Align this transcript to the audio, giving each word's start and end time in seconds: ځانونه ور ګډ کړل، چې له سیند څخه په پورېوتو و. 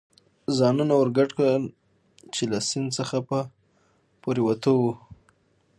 ځانونه 0.57 0.93
ور 0.95 1.09
ګډ 1.17 1.29
کړل، 1.37 1.63
چې 2.33 2.43
له 2.51 2.59
سیند 2.69 2.89
څخه 2.97 3.17
په 3.29 3.39
پورېوتو 4.21 4.73
و. 4.81 4.85